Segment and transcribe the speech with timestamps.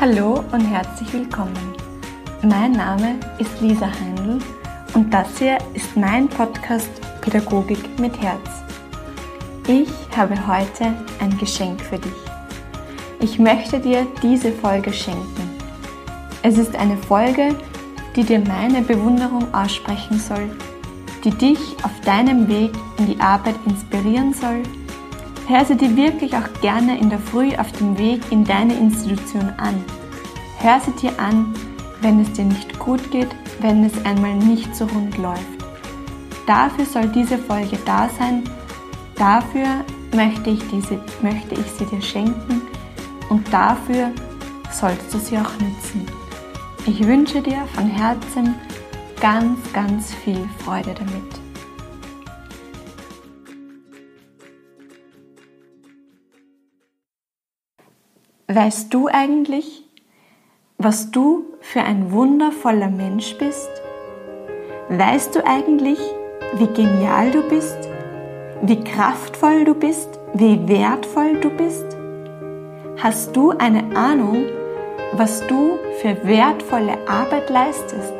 [0.00, 1.74] Hallo und herzlich willkommen.
[2.40, 4.38] Mein Name ist Lisa Heindl
[4.94, 6.88] und das hier ist mein Podcast
[7.20, 8.48] Pädagogik mit Herz.
[9.68, 12.14] Ich habe heute ein Geschenk für dich.
[13.20, 15.50] Ich möchte dir diese Folge schenken.
[16.42, 17.54] Es ist eine Folge,
[18.16, 20.50] die dir meine Bewunderung aussprechen soll,
[21.24, 24.62] die dich auf deinem Weg in die Arbeit inspirieren soll
[25.46, 29.52] Hör sie dir wirklich auch gerne in der Früh auf dem Weg in deine Institution
[29.56, 29.84] an.
[30.58, 31.54] Hör sie dir an,
[32.00, 33.28] wenn es dir nicht gut geht,
[33.60, 35.40] wenn es einmal nicht so rund läuft.
[36.46, 38.44] Dafür soll diese Folge da sein.
[39.16, 42.62] Dafür möchte ich, diese, möchte ich sie dir schenken
[43.28, 44.10] und dafür
[44.72, 46.06] sollst du sie auch nutzen.
[46.86, 48.54] Ich wünsche dir von Herzen
[49.20, 51.39] ganz, ganz viel Freude damit.
[58.52, 59.84] Weißt du eigentlich,
[60.76, 63.70] was du für ein wundervoller Mensch bist?
[64.88, 66.00] Weißt du eigentlich,
[66.54, 67.78] wie genial du bist?
[68.62, 70.18] Wie kraftvoll du bist?
[70.34, 71.96] Wie wertvoll du bist?
[73.00, 74.46] Hast du eine Ahnung,
[75.12, 78.14] was du für wertvolle Arbeit leistest?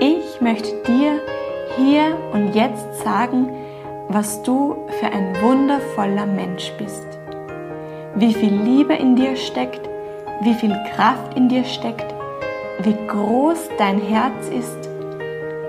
[0.00, 1.20] Ich möchte dir
[1.76, 3.50] hier und jetzt sagen,
[4.08, 7.11] was du für ein wundervoller Mensch bist
[8.14, 9.88] wie viel Liebe in dir steckt,
[10.42, 12.14] wie viel Kraft in dir steckt,
[12.80, 14.88] wie groß dein Herz ist,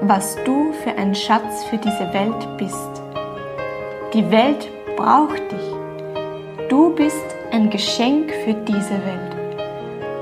[0.02, 3.02] was du für ein Schatz für diese Welt bist.
[4.14, 6.70] Die Welt braucht dich.
[6.70, 9.36] Du bist ein Geschenk für diese Welt.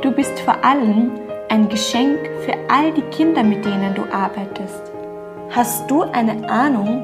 [0.01, 1.11] Du bist vor allem
[1.49, 4.81] ein Geschenk für all die Kinder, mit denen du arbeitest.
[5.49, 7.03] Hast du eine Ahnung,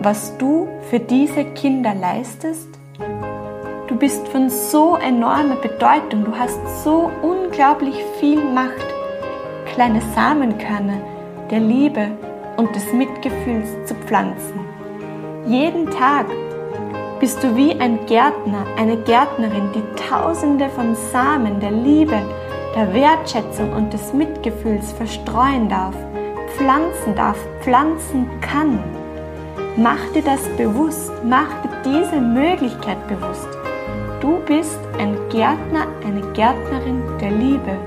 [0.00, 2.68] was du für diese Kinder leistest?
[3.90, 8.86] Du bist von so enormer Bedeutung, du hast so unglaublich viel Macht,
[9.66, 11.00] kleine Samenkörner
[11.50, 12.06] der Liebe
[12.56, 14.60] und des Mitgefühls zu pflanzen.
[15.44, 16.26] Jeden Tag
[17.18, 22.22] bist du wie ein Gärtner, eine Gärtnerin, die tausende von Samen der Liebe,
[22.76, 25.96] der Wertschätzung und des Mitgefühls verstreuen darf,
[26.56, 28.78] pflanzen darf, pflanzen kann.
[29.76, 33.59] Mach dir das bewusst, mach dir diese Möglichkeit bewusst.
[34.20, 37.78] Du bist ein Gärtner, eine Gärtnerin der Liebe,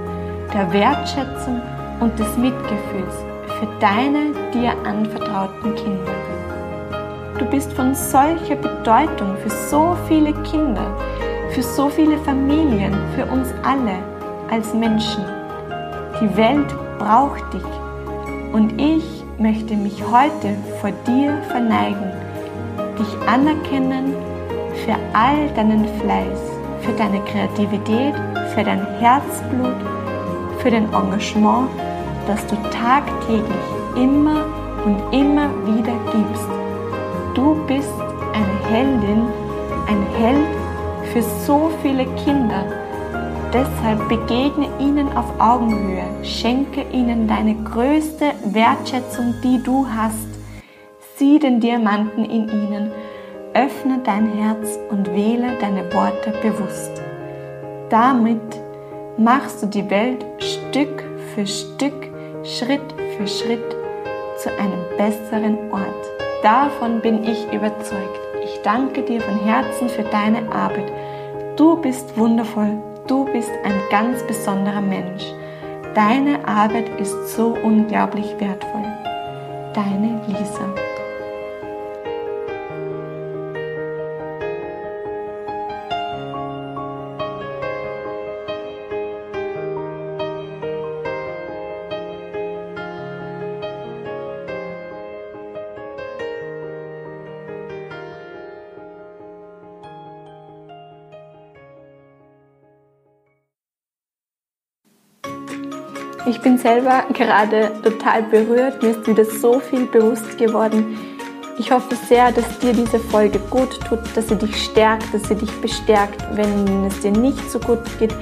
[0.51, 1.61] der Wertschätzung
[1.99, 3.13] und des Mitgefühls
[3.59, 6.11] für deine dir anvertrauten Kinder.
[7.37, 10.97] Du bist von solcher Bedeutung für so viele Kinder,
[11.51, 13.99] für so viele Familien, für uns alle
[14.49, 15.23] als Menschen.
[16.19, 17.61] Die Welt braucht dich
[18.53, 22.11] und ich möchte mich heute vor dir verneigen,
[22.97, 24.15] dich anerkennen
[24.85, 26.39] für all deinen Fleiß,
[26.81, 28.13] für deine Kreativität,
[28.53, 29.77] für dein Herzblut,
[30.59, 31.69] für dein Engagement,
[32.27, 33.45] das du tagtäglich
[33.95, 34.45] immer
[34.85, 36.47] und immer wieder gibst.
[37.33, 37.93] Du bist
[38.33, 39.23] eine Heldin,
[39.87, 40.47] ein Held
[41.13, 42.65] für so viele Kinder.
[43.53, 50.27] Deshalb begegne ihnen auf Augenhöhe, schenke ihnen deine größte Wertschätzung, die du hast.
[51.17, 52.91] Sieh den Diamanten in ihnen
[53.53, 57.01] Öffne dein Herz und wähle deine Worte bewusst.
[57.89, 58.41] Damit
[59.17, 61.03] machst du die Welt Stück
[61.35, 62.09] für Stück,
[62.43, 63.75] Schritt für Schritt
[64.37, 65.83] zu einem besseren Ort.
[66.41, 68.19] Davon bin ich überzeugt.
[68.43, 70.91] Ich danke dir von Herzen für deine Arbeit.
[71.55, 72.81] Du bist wundervoll.
[73.07, 75.23] Du bist ein ganz besonderer Mensch.
[75.93, 78.85] Deine Arbeit ist so unglaublich wertvoll.
[79.73, 80.92] Deine Lisa.
[106.25, 108.81] Ich bin selber gerade total berührt.
[108.81, 110.97] Mir ist wieder so viel bewusst geworden.
[111.57, 115.35] Ich hoffe sehr, dass dir diese Folge gut tut, dass sie dich stärkt, dass sie
[115.35, 118.15] dich bestärkt, wenn es dir nicht so gut geht,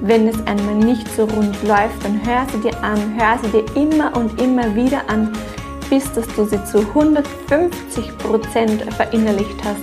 [0.00, 3.64] wenn es einmal nicht so rund läuft, dann hör sie dir an, hör sie dir
[3.76, 5.30] immer und immer wieder an,
[5.90, 9.82] bis dass du sie zu 150 Prozent verinnerlicht hast.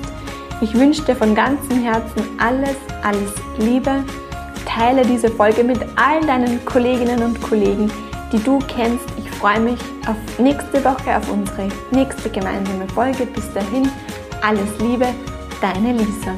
[0.62, 4.04] Ich wünsche dir von ganzem Herzen alles, alles Liebe
[4.80, 7.92] teile diese Folge mit all deinen Kolleginnen und Kollegen,
[8.31, 9.06] die du kennst.
[9.18, 13.26] Ich freue mich auf nächste Woche, auf unsere nächste gemeinsame Folge.
[13.26, 13.90] Bis dahin,
[14.42, 15.08] alles Liebe,
[15.62, 16.34] deine Lisa.